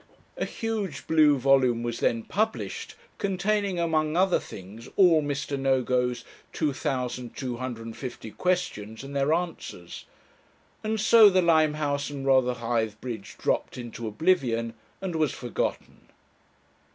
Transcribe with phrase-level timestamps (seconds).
[0.35, 5.59] A huge blue volume was then published, containing, among other things, all Mr.
[5.59, 10.05] Nogo's 2,250 questions and their answers;
[10.83, 16.07] and so the Limehouse and Rotherhithe bridge dropped into oblivion and was forgotten.